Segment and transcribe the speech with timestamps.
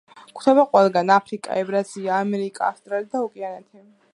[0.29, 3.87] გვხვდება ყველგან: აფრიკა, ევრაზია, ამერიკა, ავსტრალია, ოკეანეთი.